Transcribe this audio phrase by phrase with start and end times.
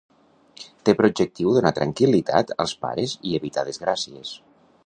[0.89, 4.35] Té per objectiu donar tranquil·litat als pares i evitar desgràcies.